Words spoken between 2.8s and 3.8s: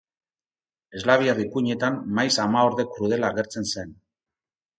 krudela agertzen